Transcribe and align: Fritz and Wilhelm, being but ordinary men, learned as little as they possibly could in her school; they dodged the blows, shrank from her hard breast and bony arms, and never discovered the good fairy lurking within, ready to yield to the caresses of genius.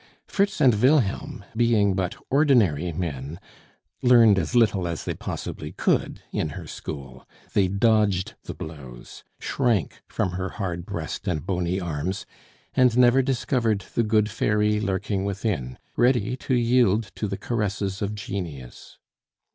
Fritz 0.25 0.59
and 0.59 0.81
Wilhelm, 0.81 1.45
being 1.55 1.93
but 1.93 2.15
ordinary 2.31 2.91
men, 2.91 3.39
learned 4.01 4.39
as 4.39 4.55
little 4.55 4.87
as 4.87 5.05
they 5.05 5.13
possibly 5.13 5.73
could 5.73 6.23
in 6.31 6.49
her 6.57 6.65
school; 6.65 7.29
they 7.53 7.67
dodged 7.67 8.33
the 8.45 8.55
blows, 8.55 9.23
shrank 9.39 10.01
from 10.07 10.31
her 10.31 10.49
hard 10.57 10.87
breast 10.87 11.27
and 11.27 11.45
bony 11.45 11.79
arms, 11.79 12.25
and 12.73 12.97
never 12.97 13.21
discovered 13.21 13.85
the 13.93 14.01
good 14.01 14.31
fairy 14.31 14.79
lurking 14.81 15.23
within, 15.23 15.77
ready 15.95 16.35
to 16.35 16.55
yield 16.55 17.11
to 17.13 17.27
the 17.27 17.37
caresses 17.37 18.01
of 18.01 18.15
genius. 18.15 18.97